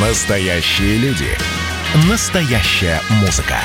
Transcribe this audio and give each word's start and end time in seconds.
Настоящие 0.00 0.96
люди. 0.98 1.26
Настоящая 2.08 3.00
музыка. 3.20 3.56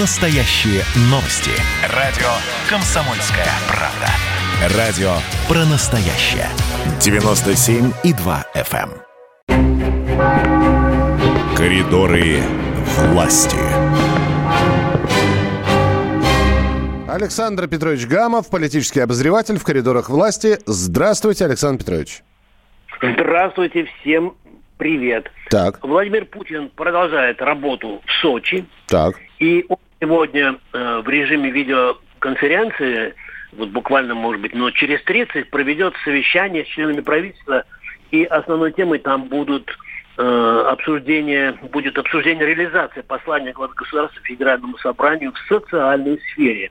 Настоящие 0.00 0.82
новости. 1.08 1.52
Радио 1.94 2.26
«Комсомольская 2.68 3.46
правда». 3.68 4.08
Радио 4.76 5.12
про 5.46 5.64
настоящее. 5.66 6.48
97,2 6.98 8.44
FM. 8.56 8.90
эм. 9.50 9.84
Коридоры 11.56 12.42
власти. 13.12 13.56
Александр 17.08 17.68
Петрович 17.68 18.04
Гамов, 18.08 18.50
политический 18.50 18.98
обозреватель 18.98 19.58
в 19.60 19.62
коридорах 19.62 20.10
власти. 20.10 20.58
Здравствуйте, 20.66 21.44
Александр 21.44 21.84
Петрович. 21.84 22.24
Здравствуйте, 23.00 23.88
всем 24.00 24.34
привет. 24.78 25.30
Так, 25.50 25.84
Владимир 25.84 26.24
Путин 26.24 26.70
продолжает 26.70 27.42
работу 27.42 28.00
в 28.06 28.12
Сочи. 28.22 28.64
так. 28.86 29.16
И 29.38 29.66
он 29.68 29.76
сегодня 30.00 30.58
э, 30.72 31.02
в 31.04 31.08
режиме 31.08 31.50
видеоконференции, 31.50 33.14
вот 33.52 33.68
буквально, 33.70 34.14
может 34.14 34.40
быть, 34.40 34.54
но 34.54 34.70
через 34.70 35.02
30, 35.04 35.50
проведет 35.50 35.94
совещание 36.04 36.64
с 36.64 36.68
членами 36.68 37.00
правительства. 37.00 37.64
И 38.10 38.24
основной 38.24 38.72
темой 38.72 39.00
там 39.00 39.24
будут 39.24 39.70
э, 40.16 40.64
обсуждение, 40.66 41.52
будет 41.70 41.98
обсуждение 41.98 42.46
реализации 42.46 43.02
послания 43.02 43.52
главы 43.52 43.74
государства 43.74 44.20
Федеральному 44.24 44.78
собранию 44.78 45.32
в 45.32 45.38
социальной 45.48 46.18
сфере. 46.32 46.70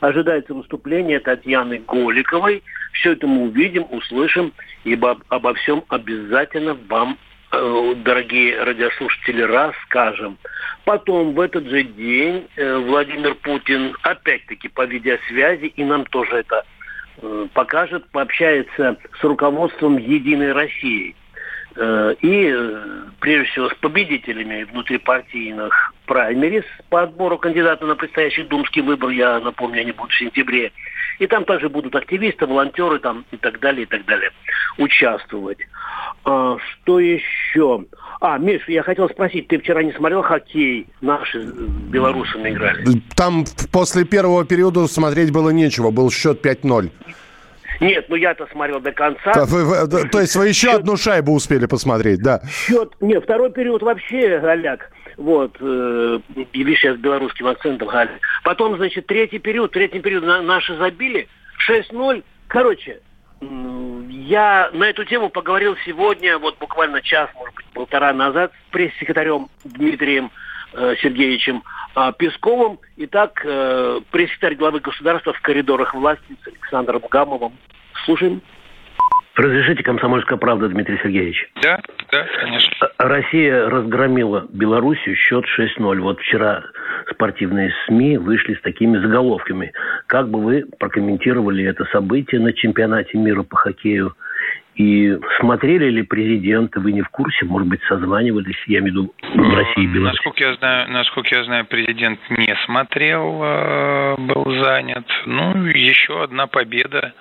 Ожидается 0.00 0.54
выступление 0.54 1.20
Татьяны 1.20 1.82
Голиковой. 1.86 2.62
Все 2.92 3.12
это 3.12 3.26
мы 3.26 3.48
увидим, 3.48 3.86
услышим, 3.90 4.52
ибо 4.84 5.18
обо 5.28 5.54
всем 5.54 5.84
обязательно 5.88 6.76
вам 6.88 7.18
дорогие 7.50 8.62
радиослушатели, 8.62 9.42
расскажем. 9.42 10.38
Потом 10.84 11.34
в 11.34 11.40
этот 11.40 11.66
же 11.66 11.82
день 11.82 12.48
э, 12.56 12.78
Владимир 12.78 13.34
Путин 13.34 13.94
опять-таки 14.02 14.68
по 14.68 14.84
видеосвязи, 14.86 15.66
и 15.66 15.84
нам 15.84 16.04
тоже 16.06 16.36
это 16.36 16.64
э, 17.20 17.46
покажет, 17.52 18.08
пообщается 18.10 18.96
с 19.20 19.24
руководством 19.24 19.98
«Единой 19.98 20.52
России». 20.52 21.14
Э, 21.76 22.14
И, 22.20 22.52
э, 22.52 22.84
прежде 23.20 23.50
всего, 23.50 23.68
с 23.68 23.74
победителями 23.74 24.64
внутрипартийных 24.64 25.94
праймерис 26.06 26.64
по 26.88 27.02
отбору 27.02 27.38
кандидата 27.38 27.86
на 27.86 27.94
предстоящий 27.94 28.44
думский 28.44 28.82
выбор, 28.82 29.10
я 29.10 29.40
напомню, 29.40 29.82
они 29.82 29.92
будут 29.92 30.12
в 30.12 30.18
сентябре. 30.18 30.72
И 31.18 31.26
там 31.26 31.44
также 31.44 31.68
будут 31.68 31.94
активисты, 31.96 32.46
волонтеры 32.46 32.98
там 33.00 33.24
и 33.32 33.36
так 33.36 33.58
далее, 33.60 33.82
и 33.82 33.86
так 33.86 34.04
далее 34.04 34.30
участвовать. 34.78 35.58
А, 36.24 36.56
что 36.58 37.00
еще? 37.00 37.84
А, 38.20 38.38
Миш, 38.38 38.68
я 38.68 38.82
хотел 38.82 39.08
спросить, 39.08 39.48
ты 39.48 39.58
вчера 39.58 39.82
не 39.82 39.92
смотрел 39.92 40.22
хоккей? 40.22 40.86
Наши 41.00 41.40
белорусами 41.40 42.50
играли. 42.50 43.02
Там 43.16 43.44
после 43.72 44.04
первого 44.04 44.44
периода 44.44 44.86
смотреть 44.86 45.32
было 45.32 45.50
нечего, 45.50 45.90
был 45.90 46.10
счет 46.10 46.44
5-0. 46.44 46.90
Нет, 47.80 48.06
ну 48.08 48.16
я-то 48.16 48.46
смотрел 48.50 48.80
до 48.80 48.90
конца. 48.92 49.32
То, 49.32 49.44
вы- 49.44 50.08
то 50.08 50.20
есть 50.20 50.34
вы 50.34 50.48
еще 50.48 50.72
одну 50.72 50.96
шайбу 50.96 51.32
успели 51.32 51.66
посмотреть, 51.66 52.20
да? 52.22 52.40
Счет, 52.48 52.92
не, 53.00 53.20
второй 53.20 53.52
период 53.52 53.82
вообще 53.82 54.38
голяк. 54.40 54.90
Вот, 55.18 55.56
э, 55.58 56.20
и 56.52 56.62
видишь, 56.62 56.84
я 56.84 56.94
с 56.94 56.96
белорусским 56.96 57.48
акцентом 57.48 57.88
галя. 57.88 58.20
Потом, 58.44 58.76
значит, 58.76 59.06
третий 59.06 59.40
период, 59.40 59.72
третий 59.72 59.98
период 59.98 60.24
на- 60.24 60.42
наши 60.42 60.76
забили 60.76 61.26
6-0. 61.58 62.22
Короче, 62.46 63.00
я 63.40 64.70
на 64.72 64.84
эту 64.84 65.04
тему 65.04 65.28
поговорил 65.28 65.76
сегодня, 65.84 66.38
вот 66.38 66.56
буквально 66.58 67.02
час, 67.02 67.28
может 67.34 67.52
быть, 67.56 67.66
полтора 67.66 68.12
назад 68.12 68.52
с 68.52 68.72
пресс-секретарем 68.72 69.48
Дмитрием 69.64 70.30
э, 70.72 70.94
Сергеевичем 71.02 71.64
а, 71.96 72.12
Песковым. 72.12 72.78
Итак, 72.98 73.42
э, 73.44 74.00
пресс-секретарь 74.12 74.54
главы 74.54 74.78
государства 74.78 75.32
в 75.32 75.40
коридорах 75.40 75.94
власти 75.94 76.36
с 76.44 76.46
Александром 76.46 77.02
Гамовым. 77.10 77.54
Слушаем. 78.04 78.40
Разрешите, 79.38 79.84
комсомольская 79.84 80.36
правда, 80.36 80.68
Дмитрий 80.68 80.98
Сергеевич. 81.00 81.48
Да, 81.62 81.80
да, 82.10 82.26
конечно. 82.40 82.90
Россия 82.98 83.70
разгромила 83.70 84.48
Белоруссию 84.52 85.14
счет 85.14 85.44
6-0. 85.56 86.00
Вот 86.00 86.18
вчера 86.18 86.64
спортивные 87.08 87.72
СМИ 87.86 88.18
вышли 88.18 88.54
с 88.54 88.60
такими 88.62 88.98
заголовками. 88.98 89.72
Как 90.08 90.28
бы 90.28 90.42
вы 90.42 90.64
прокомментировали 90.80 91.64
это 91.64 91.84
событие 91.92 92.40
на 92.40 92.52
чемпионате 92.52 93.16
мира 93.16 93.44
по 93.44 93.54
хоккею? 93.56 94.16
И 94.74 95.16
смотрели 95.38 95.88
ли 95.88 96.02
президенты, 96.02 96.80
вы 96.80 96.90
не 96.90 97.02
в 97.02 97.08
курсе, 97.08 97.44
может 97.44 97.68
быть, 97.68 97.80
созванивались, 97.88 98.56
я 98.66 98.80
имею 98.80 98.92
в 98.92 98.96
виду 98.96 99.14
в 99.22 99.54
России 99.54 99.84
и 99.84 99.86
Беларуси? 99.86 100.16
Насколько 100.16 100.44
я 100.44 100.54
знаю, 100.54 100.90
насколько 100.90 101.34
я 101.36 101.44
знаю, 101.44 101.64
президент 101.64 102.18
не 102.30 102.56
смотрел, 102.64 103.40
э, 103.42 104.16
был 104.18 104.62
занят. 104.64 105.06
Ну, 105.26 105.64
еще 105.66 106.24
одна 106.24 106.48
победа 106.48 107.12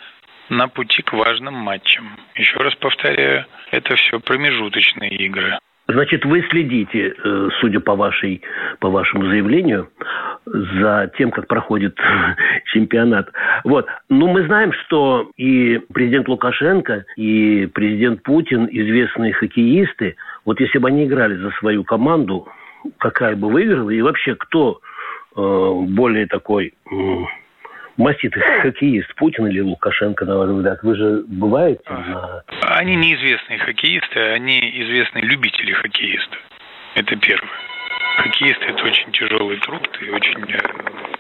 на 0.50 0.68
пути 0.68 1.02
к 1.02 1.14
важным 1.14 1.54
матчам. 1.54 2.18
Еще 2.36 2.58
раз 2.60 2.76
повторяю, 2.76 3.46
это 3.72 3.96
все 3.96 4.20
промежуточные 4.20 5.12
игры. 5.12 5.58
Значит, 5.90 6.26
вы 6.26 6.46
следите, 6.50 7.16
э, 7.18 7.50
судя 7.62 7.80
по 7.80 7.96
вашей, 7.96 8.42
по 8.80 8.90
вашему 8.90 9.28
заявлению, 9.28 9.90
за 10.46 11.10
тем, 11.18 11.32
как 11.32 11.48
проходит 11.48 11.98
чемпионат. 12.74 13.30
Вот. 13.64 13.88
Ну, 14.10 14.28
мы 14.28 14.46
знаем, 14.46 14.74
что 14.74 15.32
и 15.38 15.80
президент 15.94 16.28
Лукашенко, 16.28 17.06
и 17.16 17.70
президент 17.74 18.22
Путин 18.24 18.68
известные 18.70 19.32
хоккеисты. 19.32 20.18
Вот 20.44 20.60
если 20.60 20.78
бы 20.78 20.90
они 20.90 21.06
играли 21.06 21.36
за 21.38 21.52
свою 21.52 21.86
команду, 21.86 22.48
какая 22.98 23.38
бы 23.38 23.50
выиграла, 23.50 23.90
и 23.90 24.02
вообще 24.02 24.36
кто 24.36 24.82
э, 25.38 25.72
более 25.88 26.28
такой 26.28 26.74
м, 26.92 27.28
маститый 27.98 28.42
хоккеист, 28.62 29.14
Путин 29.16 29.48
или 29.48 29.60
Лукашенко, 29.60 30.26
на 30.26 30.38
ваш 30.38 30.50
взгляд? 30.50 30.80
Вы 30.84 30.96
же 30.96 31.24
бываете 31.28 31.84
на... 31.90 32.44
Они 32.62 32.96
неизвестные 32.96 33.60
хоккеисты, 33.60 34.20
они 34.20 34.60
известные 34.60 35.24
любители 35.26 35.74
хоккеистов. 35.74 36.40
Это 36.96 37.16
первое. 37.16 37.50
Хоккеисты– 38.18 38.66
это 38.68 38.84
очень 38.84 39.12
тяжелый 39.12 39.58
труд 39.58 39.88
и 40.02 40.10
очень 40.10 40.44
э, 40.52 40.60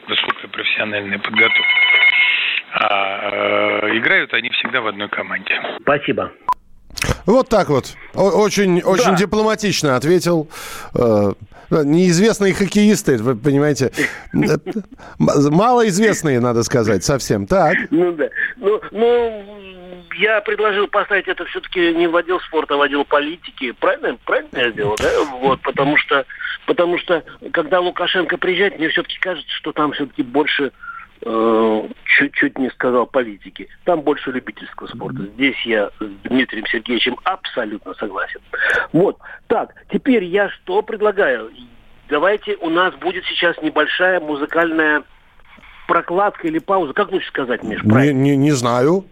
высокая 0.07 0.47
профессиональная 0.47 1.19
подготовка. 1.19 1.63
А 2.73 3.29
э, 3.83 3.97
играют 3.97 4.33
они 4.33 4.49
всегда 4.49 4.81
в 4.81 4.87
одной 4.87 5.09
команде. 5.09 5.53
Спасибо. 5.81 6.31
Вот 7.27 7.49
так 7.49 7.69
вот. 7.69 7.93
Очень, 8.15 8.81
очень 8.81 9.15
дипломатично 9.15 9.95
ответил. 9.95 10.49
Э, 10.95 11.33
Неизвестные 11.69 12.53
хоккеисты, 12.53 13.17
вы 13.17 13.35
понимаете, 13.35 13.91
малоизвестные, 15.19 16.39
надо 16.39 16.63
сказать, 16.63 17.03
совсем. 17.03 17.45
Так. 17.45 17.75
Ну 17.91 18.13
да. 18.13 18.29
Ну, 18.55 18.79
ну, 18.91 19.45
я 20.17 20.39
предложил 20.39 20.87
поставить 20.87 21.27
это 21.27 21.43
все-таки 21.43 21.93
не 21.93 22.07
в 22.07 22.15
отдел 22.15 22.39
спорта, 22.39 22.75
а 22.75 22.77
в 22.77 22.81
отдел 22.81 23.03
политики. 23.03 23.73
Правильно? 23.73 24.17
Правильно 24.25 24.57
я 24.57 24.71
сделал, 24.71 24.95
да? 24.97 25.09
Вот, 25.41 25.61
потому 25.61 25.97
что, 25.97 26.25
потому 26.67 26.97
что, 26.99 27.21
когда 27.51 27.81
Лукашенко 27.81 28.37
приезжает, 28.37 28.79
мне 28.79 28.87
все-таки 28.87 29.19
кажется, 29.19 29.51
что 29.51 29.73
там 29.73 29.91
все-таки 29.91 30.23
больше 30.23 30.71
чуть-чуть 31.21 32.57
не 32.57 32.69
сказал 32.71 33.05
политики. 33.05 33.67
Там 33.85 34.01
больше 34.01 34.31
любительского 34.31 34.87
спорта. 34.87 35.23
Здесь 35.35 35.55
я 35.65 35.89
с 35.99 36.05
Дмитрием 36.23 36.65
Сергеевичем 36.67 37.17
абсолютно 37.23 37.93
согласен. 37.95 38.39
Вот. 38.93 39.17
Так, 39.47 39.73
теперь 39.91 40.23
я 40.23 40.49
что 40.49 40.81
предлагаю? 40.81 41.51
Давайте 42.09 42.55
у 42.61 42.69
нас 42.69 42.93
будет 42.95 43.25
сейчас 43.25 43.61
небольшая 43.61 44.19
музыкальная 44.19 45.03
прокладка 45.87 46.47
или 46.47 46.59
пауза. 46.59 46.93
Как 46.93 47.11
лучше 47.11 47.27
сказать, 47.27 47.63
Миш? 47.63 47.81
Не, 47.83 47.89
правильно? 47.89 48.19
не- 48.21 48.37
не 48.37 48.51
знаю. 48.51 49.05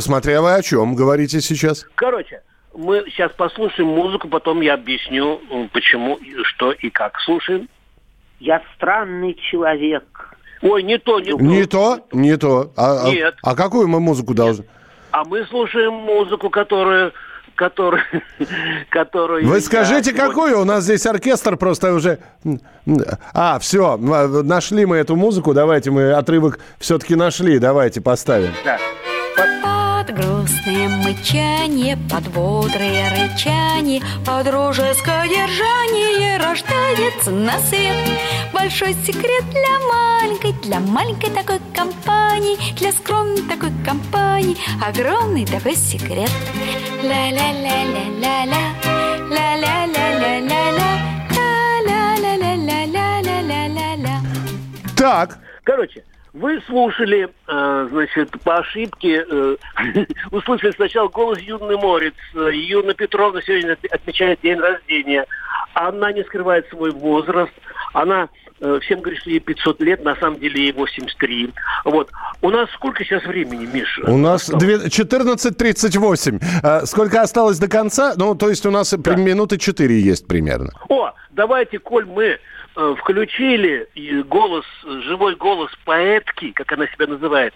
Смотря 0.00 0.40
вы 0.42 0.54
о 0.54 0.62
чем 0.62 0.94
говорите 0.94 1.40
сейчас. 1.40 1.86
Короче, 1.94 2.42
мы 2.74 3.04
сейчас 3.08 3.32
послушаем 3.32 3.88
музыку, 3.88 4.28
потом 4.28 4.60
я 4.60 4.74
объясню, 4.74 5.40
почему, 5.72 6.16
и 6.16 6.42
что 6.44 6.72
и 6.72 6.90
как. 6.90 7.18
Слушаем. 7.20 7.68
Я 8.38 8.62
странный 8.76 9.34
человек. 9.50 10.19
Ой, 10.62 10.82
не 10.82 10.98
то, 10.98 11.20
не 11.20 11.30
то. 11.32 11.38
Не 11.40 11.64
то, 11.66 12.00
не 12.12 12.36
то. 12.36 12.72
А, 12.76 13.06
а- 13.06 13.10
Нет. 13.10 13.34
а 13.42 13.54
какую 13.54 13.88
мы 13.88 14.00
музыку 14.00 14.34
должны? 14.34 14.64
А 15.10 15.24
мы 15.24 15.44
слушаем 15.46 15.92
музыку, 15.94 16.50
которую... 16.50 17.12
Которую, 17.56 18.02
которую 18.90 19.46
Вы 19.46 19.60
скажите, 19.60 20.10
сегодня- 20.12 20.28
какую? 20.28 20.60
У 20.60 20.64
нас 20.64 20.84
здесь 20.84 21.04
оркестр 21.04 21.56
просто 21.58 21.92
уже... 21.92 22.18
А, 23.34 23.58
все, 23.58 23.98
нашли 23.98 24.86
мы 24.86 24.96
эту 24.96 25.14
музыку. 25.14 25.52
Давайте 25.52 25.90
мы 25.90 26.12
отрывок 26.12 26.58
все-таки 26.78 27.16
нашли. 27.16 27.58
Давайте 27.58 28.00
поставим. 28.00 28.52
Да 28.64 28.78
под 30.00 30.16
грустные 30.16 30.88
мычание, 30.88 31.98
под 32.08 32.26
бодрое 32.28 33.10
рычание, 33.10 34.00
под 34.24 34.46
дружеское 34.46 35.28
держание 35.28 36.38
рождается 36.38 37.30
на 37.30 37.58
свет. 37.58 37.94
Большой 38.50 38.94
секрет 38.94 39.44
для 39.50 39.78
маленькой, 39.92 40.54
для 40.62 40.80
маленькой 40.80 41.28
такой 41.30 41.60
компании, 41.74 42.56
для 42.76 42.92
скромной 42.92 43.42
такой 43.42 43.72
компании, 43.84 44.56
огромный 44.82 45.44
такой 45.44 45.76
секрет. 45.76 46.30
Ля-ля-ля-ля-ля-ля, 47.02 48.72
ля-ля-ля-ля-ля-ля, 49.28 50.98
ля-ля-ля-ля-ля-ля-ля-ля. 51.86 54.22
Так. 54.96 55.38
Короче, 55.62 56.04
вы 56.32 56.60
слушали, 56.66 57.28
э, 57.48 57.88
значит, 57.90 58.30
по 58.42 58.58
ошибке, 58.58 59.24
э, 59.28 59.56
услышали 60.30 60.72
сначала 60.72 61.08
голос 61.08 61.38
Юны 61.40 61.76
Морец. 61.76 62.14
Юна 62.34 62.94
Петровна 62.94 63.40
сегодня 63.42 63.76
отмечает 63.90 64.38
день 64.42 64.58
рождения. 64.58 65.26
Она 65.74 66.12
не 66.12 66.22
скрывает 66.24 66.68
свой 66.68 66.90
возраст. 66.92 67.52
Она 67.92 68.28
э, 68.60 68.78
всем 68.82 69.00
говорит, 69.00 69.20
что 69.20 69.30
ей 69.30 69.40
500 69.40 69.80
лет, 69.80 70.04
на 70.04 70.14
самом 70.16 70.38
деле 70.38 70.62
ей 70.64 70.72
83. 70.72 71.52
Вот. 71.84 72.10
У 72.42 72.50
нас 72.50 72.68
сколько 72.74 73.04
сейчас 73.04 73.24
времени, 73.24 73.66
Миша? 73.72 74.02
У 74.06 74.16
нас 74.16 74.48
две- 74.48 74.86
14.38. 74.88 76.40
А, 76.62 76.86
Сколько 76.86 77.22
осталось 77.22 77.58
до 77.58 77.68
конца? 77.68 78.14
Ну, 78.16 78.34
то 78.34 78.48
есть 78.48 78.64
у 78.66 78.70
нас 78.70 78.94
при- 79.02 79.16
минуты 79.16 79.58
4 79.58 80.00
есть 80.00 80.26
примерно. 80.26 80.70
О, 80.88 81.12
давайте, 81.30 81.78
коль 81.78 82.04
мы 82.06 82.38
включили 82.74 83.88
и 83.94 84.22
голос, 84.22 84.64
э, 84.84 85.00
живой 85.04 85.36
голос 85.36 85.70
поэтки, 85.84 86.52
как 86.52 86.72
она 86.72 86.86
себя 86.88 87.06
называет, 87.06 87.54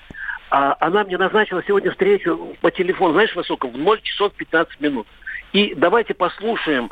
а 0.50 0.76
она 0.80 1.04
мне 1.04 1.16
назначила 1.16 1.62
сегодня 1.66 1.90
встречу 1.90 2.56
по 2.60 2.70
телефону, 2.70 3.14
знаешь, 3.14 3.34
высоко, 3.34 3.68
в 3.68 3.76
0 3.76 4.00
часов 4.02 4.32
15 4.34 4.80
минут. 4.80 5.06
И 5.52 5.74
давайте 5.74 6.14
послушаем, 6.14 6.90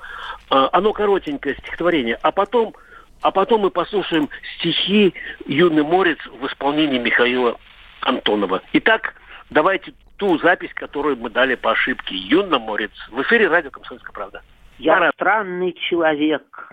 э, 0.51 0.69
оно 0.73 0.93
коротенькое 0.93 1.57
стихотворение, 1.57 2.19
а 2.23 2.31
потом, 2.31 2.75
а 3.21 3.31
потом 3.31 3.63
мы 3.63 3.71
послушаем 3.71 4.29
стихи 4.59 5.15
Юный 5.47 5.83
Морец 5.83 6.19
в 6.27 6.47
исполнении 6.47 6.99
Михаила 6.99 7.59
Антонова. 8.01 8.63
Итак, 8.73 9.15
давайте 9.51 9.93
ту 10.17 10.39
запись, 10.39 10.71
которую 10.75 11.17
мы 11.17 11.31
дали 11.31 11.57
по 11.57 11.73
ошибке. 11.73 12.15
Юна 12.15 12.61
Морец. 12.61 12.93
В 13.11 13.23
эфире 13.23 13.49
радио 13.49 13.71
«Комсомольская 13.71 14.13
правда». 14.13 14.43
Я 14.79 14.95
Пора. 14.95 15.11
странный 15.13 15.73
человек, 15.73 16.73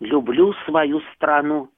люблю 0.00 0.52
свою 0.64 1.00
страну. 1.14 1.70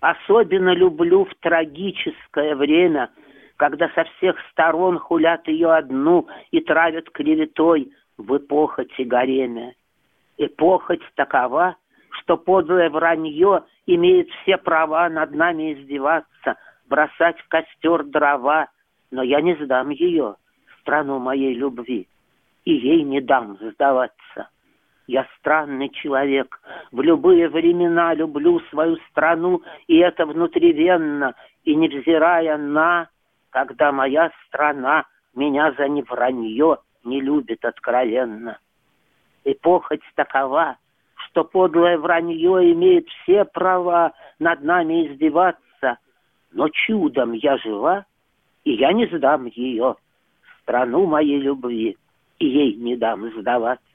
Особенно 0.00 0.74
люблю 0.74 1.24
в 1.24 1.34
трагическое 1.36 2.56
время, 2.56 3.10
когда 3.56 3.88
со 3.90 4.04
всех 4.04 4.36
сторон 4.50 4.98
хулят 4.98 5.46
ее 5.46 5.72
одну 5.72 6.26
и 6.50 6.60
травят 6.60 7.10
клеветой 7.10 7.92
в 8.18 8.36
эпохоти 8.36 9.02
горения. 9.02 9.74
Эпохоть 10.38 11.02
такова, 11.14 11.76
что 12.10 12.36
подлое 12.36 12.90
вранье 12.90 13.64
имеет 13.86 14.28
все 14.30 14.56
права 14.56 15.08
над 15.08 15.32
нами 15.32 15.74
издеваться, 15.74 16.56
бросать 16.88 17.38
в 17.40 17.48
костер 17.48 18.04
дрова, 18.04 18.68
но 19.10 19.22
я 19.22 19.40
не 19.40 19.54
сдам 19.56 19.90
ее, 19.90 20.36
страну 20.80 21.18
моей 21.18 21.54
любви, 21.54 22.08
и 22.64 22.72
ей 22.72 23.02
не 23.02 23.20
дам 23.20 23.56
сдаваться. 23.60 24.48
Я 25.12 25.26
странный 25.38 25.90
человек, 25.90 26.58
в 26.90 27.02
любые 27.02 27.50
времена 27.50 28.14
люблю 28.14 28.60
свою 28.70 28.96
страну, 29.10 29.60
и 29.86 29.98
это 29.98 30.24
внутривенно, 30.24 31.34
и 31.64 31.74
невзирая 31.74 32.56
на, 32.56 33.10
когда 33.50 33.92
моя 33.92 34.30
страна 34.46 35.04
меня 35.34 35.72
за 35.72 35.86
невранье 35.86 36.78
не 37.04 37.20
любит 37.20 37.62
откровенно. 37.62 38.56
Эпохоть 39.44 40.00
такова, 40.14 40.78
что 41.26 41.44
подлое 41.44 41.98
вранье 41.98 42.72
имеет 42.72 43.06
все 43.08 43.44
права 43.44 44.14
над 44.38 44.62
нами 44.62 45.08
издеваться, 45.08 45.98
но 46.52 46.70
чудом 46.70 47.32
я 47.32 47.58
жива, 47.58 48.06
и 48.64 48.72
я 48.72 48.94
не 48.94 49.04
сдам 49.08 49.44
ее, 49.44 49.96
страну 50.62 51.04
моей 51.04 51.38
любви, 51.38 51.98
и 52.38 52.46
ей 52.46 52.76
не 52.76 52.96
дам 52.96 53.30
сдаваться. 53.38 53.91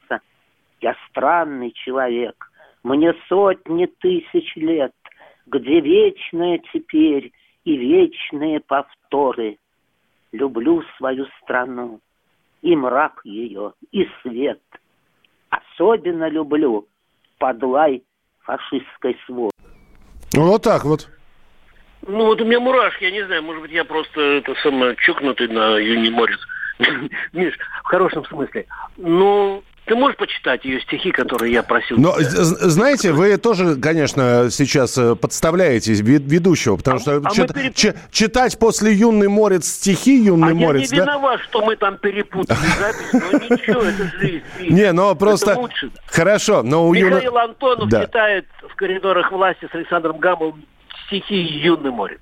Я 0.82 0.96
странный 1.10 1.72
человек, 1.72 2.52
мне 2.84 3.14
сотни 3.28 3.86
тысяч 3.86 4.56
лет, 4.56 4.94
где 5.46 5.80
вечное 5.80 6.62
теперь 6.72 7.32
и 7.64 7.78
вечные 7.78 8.60
повторы. 8.60 9.58
Люблю 10.32 10.84
свою 10.98 11.26
страну, 11.42 12.00
и 12.62 12.76
мрак 12.76 13.22
ее, 13.24 13.74
и 13.92 14.08
свет. 14.22 14.62
Особенно 15.50 16.30
люблю 16.30 16.88
подлай 17.40 18.04
фашистской 18.42 19.18
свой. 19.26 19.52
Вот 20.34 20.64
так 20.64 20.84
вот. 20.84 21.10
Ну 22.06 22.26
вот 22.26 22.40
у 22.42 22.46
меня 22.46 22.60
мурашки, 22.60 23.06
я 23.06 23.12
не 23.12 23.26
знаю, 23.26 23.44
может 23.44 23.62
быть, 23.62 23.72
я 23.72 23.84
просто 23.84 24.22
это 24.22 24.54
самое 24.62 24.96
чокнутый 24.96 25.48
на 25.48 25.78
Юни 25.78 26.10
Морец. 26.10 26.40
Миш, 27.34 27.58
в 27.84 27.88
хорошем 27.88 28.24
смысле. 28.26 28.66
Ну, 28.98 29.64
ты 29.88 29.96
можешь 29.96 30.18
почитать 30.18 30.66
ее 30.66 30.82
стихи, 30.82 31.12
которые 31.12 31.54
я 31.54 31.64
просил? 31.64 31.98
Но, 31.98 32.14
тебя? 32.20 32.30
знаете, 32.30 33.12
вы 33.14 33.38
тоже, 33.38 33.76
конечно, 33.78 34.50
сейчас 34.52 34.98
э, 34.98 35.16
подставляете 35.16 35.94
ве- 35.94 36.20
ведущего, 36.22 36.76
потому 36.78 36.98
А- 36.98 37.00
что 37.00 37.18
а 37.24 37.30
чит- 37.32 37.52
переп- 37.52 37.74
чи- 37.74 37.94
читать 38.12 38.60
после 38.60 38.94
«Юный 38.94 39.28
морец» 39.30 39.66
стихи 39.68 40.24
«Юный 40.24 40.52
а 40.52 40.56
морец», 40.56 40.92
я 40.92 40.98
не 41.00 41.06
да? 41.06 41.12
виноват, 41.14 41.40
что 41.42 41.66
мы 41.66 41.76
там 41.78 41.98
перепутали 41.98 42.58
запись, 42.80 43.14
но 43.14 43.56
ничего, 43.56 43.82
это 43.82 44.12
жизнь. 44.20 44.44
Не, 44.60 44.92
но 44.92 45.16
просто... 45.16 45.58
Хорошо, 46.08 46.64
но 46.64 46.88
у 46.88 46.94
Михаил 46.94 47.38
Антонов 47.38 47.90
читает 47.90 48.46
в 48.70 48.76
коридорах 48.76 49.32
власти 49.32 49.68
с 49.72 49.76
Александром 49.76 50.18
Гамовым 50.20 50.66
стихи 51.08 51.36
Юный 51.36 51.92
Морец. 51.92 52.20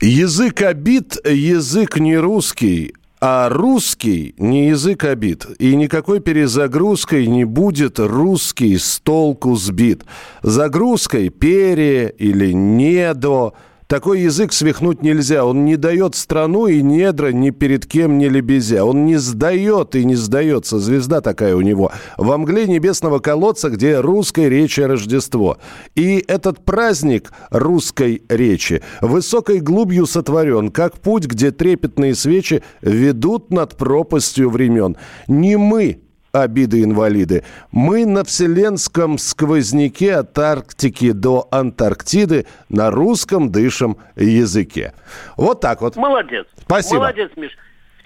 Язык 0.00 0.62
обид, 0.62 1.16
язык 1.26 1.98
не 1.98 2.16
русский, 2.16 2.94
а 3.20 3.48
русский 3.48 4.34
не 4.38 4.68
язык 4.68 5.04
обид. 5.04 5.46
И 5.58 5.74
никакой 5.76 6.20
перезагрузкой 6.20 7.26
не 7.26 7.44
будет 7.44 7.98
русский 7.98 8.76
с 8.76 9.00
толку 9.00 9.56
сбит. 9.56 10.04
Загрузкой 10.42 11.30
пере 11.30 12.14
или 12.18 12.52
недо. 12.52 13.54
Такой 13.86 14.20
язык 14.20 14.52
свихнуть 14.52 15.02
нельзя. 15.02 15.44
Он 15.44 15.64
не 15.64 15.76
дает 15.76 16.14
страну 16.14 16.66
и 16.66 16.80
недра 16.82 17.32
ни 17.32 17.50
перед 17.50 17.86
кем 17.86 18.18
не 18.18 18.28
лебезя. 18.28 18.84
Он 18.84 19.04
не 19.04 19.16
сдает 19.16 19.94
и 19.94 20.04
не 20.04 20.14
сдается. 20.14 20.78
Звезда 20.78 21.20
такая 21.20 21.54
у 21.54 21.60
него. 21.60 21.92
Во 22.16 22.38
мгле 22.38 22.66
небесного 22.66 23.18
колодца, 23.18 23.68
где 23.68 24.00
русской 24.00 24.48
речи 24.48 24.80
Рождество. 24.80 25.58
И 25.94 26.24
этот 26.26 26.64
праздник 26.64 27.32
русской 27.50 28.22
речи 28.28 28.82
высокой 29.02 29.60
глубью 29.60 30.06
сотворен, 30.06 30.70
как 30.70 30.98
путь, 30.98 31.26
где 31.26 31.50
трепетные 31.50 32.14
свечи 32.14 32.62
ведут 32.80 33.50
над 33.50 33.76
пропастью 33.76 34.50
времен. 34.50 34.96
Не 35.28 35.56
мы, 35.56 36.00
обиды-инвалиды. 36.34 37.44
Мы 37.70 38.04
на 38.06 38.24
вселенском 38.24 39.18
сквозняке 39.18 40.16
от 40.16 40.38
Арктики 40.38 41.12
до 41.12 41.46
Антарктиды 41.50 42.46
на 42.68 42.90
русском 42.90 43.50
дышим 43.50 43.98
языке. 44.16 44.92
Вот 45.36 45.60
так 45.60 45.80
вот. 45.80 45.96
Молодец. 45.96 46.46
Спасибо. 46.60 47.00
Молодец, 47.00 47.30
Миш. 47.36 47.52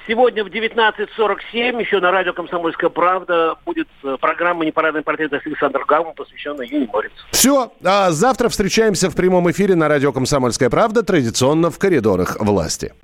Сегодня 0.08 0.42
в 0.42 0.48
19.47 0.48 1.80
еще 1.82 2.00
на 2.00 2.10
радио 2.10 2.32
«Комсомольская 2.32 2.88
правда» 2.88 3.56
будет 3.66 3.88
э, 4.02 4.16
программа 4.18 4.64
«Непарадный 4.64 5.02
портрет» 5.02 5.30
с 5.32 5.46
Александром 5.46 5.84
Гамом, 5.86 6.14
посвященная 6.14 6.66
Юне 6.66 6.88
Морец. 6.90 7.12
Все. 7.30 7.70
А 7.84 8.10
завтра 8.10 8.48
встречаемся 8.48 9.10
в 9.10 9.14
прямом 9.14 9.50
эфире 9.50 9.74
на 9.74 9.86
радио 9.86 10.10
«Комсомольская 10.10 10.70
правда», 10.70 11.02
традиционно 11.02 11.70
в 11.70 11.78
коридорах 11.78 12.38
власти. 12.40 12.94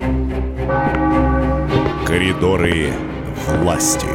Коридоры 2.07 2.89
власти. 3.61 4.09